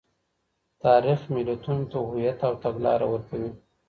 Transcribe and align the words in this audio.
تاریخ 0.83 1.19
ملتونو 1.35 1.83
ته 1.91 1.97
هویت 2.05 2.39
او 2.47 2.53
تګلاره 2.63 3.05
ورکوي. 3.13 3.51